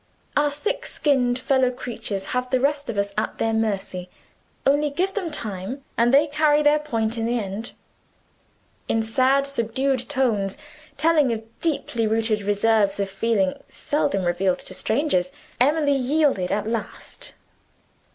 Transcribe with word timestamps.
Our 0.35 0.49
thick 0.49 0.87
skinned 0.87 1.37
fellow 1.37 1.69
creatures 1.69 2.25
have 2.33 2.49
the 2.49 2.59
rest 2.59 2.89
of 2.89 2.97
us 2.97 3.13
at 3.19 3.37
their 3.37 3.53
mercy: 3.53 4.09
only 4.65 4.89
give 4.89 5.13
them 5.13 5.29
time, 5.29 5.83
and 5.95 6.11
they 6.11 6.25
carry 6.25 6.63
their 6.63 6.79
point 6.79 7.19
in 7.19 7.27
the 7.27 7.37
end. 7.37 7.73
In 8.89 9.03
sad 9.03 9.45
subdued 9.45 10.09
tones 10.09 10.57
telling 10.97 11.31
of 11.31 11.43
deeply 11.61 12.07
rooted 12.07 12.41
reserves 12.41 12.99
of 12.99 13.11
feeling, 13.11 13.53
seldom 13.67 14.23
revealed 14.23 14.57
to 14.57 14.73
strangers 14.73 15.31
Emily 15.59 15.93
yielded 15.93 16.51
at 16.51 16.67
last. 16.67 17.35